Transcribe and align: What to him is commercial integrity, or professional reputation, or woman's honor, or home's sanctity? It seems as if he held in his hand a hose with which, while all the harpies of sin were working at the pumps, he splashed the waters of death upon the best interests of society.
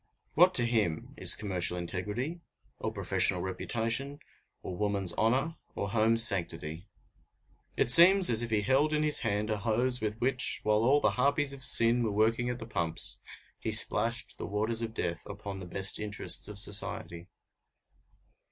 What 0.33 0.55
to 0.55 0.65
him 0.65 1.13
is 1.15 1.35
commercial 1.35 1.77
integrity, 1.77 2.41
or 2.79 2.91
professional 2.91 3.41
reputation, 3.43 4.17
or 4.63 4.75
woman's 4.75 5.13
honor, 5.13 5.57
or 5.75 5.91
home's 5.91 6.27
sanctity? 6.27 6.87
It 7.77 7.91
seems 7.91 8.27
as 8.27 8.41
if 8.41 8.49
he 8.49 8.63
held 8.63 8.93
in 8.93 9.03
his 9.03 9.19
hand 9.19 9.51
a 9.51 9.59
hose 9.59 10.01
with 10.01 10.19
which, 10.19 10.59
while 10.63 10.79
all 10.83 11.01
the 11.01 11.11
harpies 11.21 11.53
of 11.53 11.63
sin 11.63 12.01
were 12.01 12.11
working 12.11 12.49
at 12.49 12.57
the 12.57 12.65
pumps, 12.65 13.19
he 13.59 13.71
splashed 13.71 14.39
the 14.39 14.47
waters 14.47 14.81
of 14.81 14.95
death 14.95 15.21
upon 15.27 15.59
the 15.59 15.67
best 15.67 15.99
interests 15.99 16.47
of 16.47 16.57
society. 16.57 17.27